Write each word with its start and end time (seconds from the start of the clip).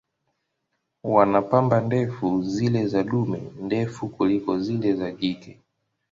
Wana 1.03 1.41
pamba 1.41 1.81
ndefu, 1.81 2.41
zile 2.43 2.87
za 2.87 3.03
dume 3.03 3.41
ndefu 3.61 4.07
kuliko 4.09 4.59
zile 4.59 4.93
za 4.95 5.11
jike. 5.11 5.59